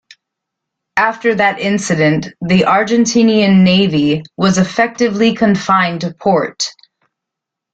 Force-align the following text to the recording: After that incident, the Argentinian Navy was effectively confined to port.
After 0.97 1.35
that 1.35 1.59
incident, 1.59 2.29
the 2.41 2.61
Argentinian 2.61 3.61
Navy 3.63 4.23
was 4.35 4.57
effectively 4.57 5.35
confined 5.35 6.01
to 6.01 6.11
port. 6.15 6.65